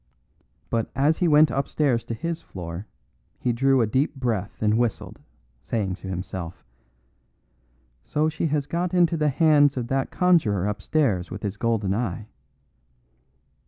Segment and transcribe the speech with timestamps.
[0.71, 2.87] But as he went upstairs to his floor
[3.37, 5.19] he drew a deep breath and whistled,
[5.61, 6.65] saying to himself:
[8.03, 12.25] "So she has got into the hands of that conjurer upstairs with his golden eye."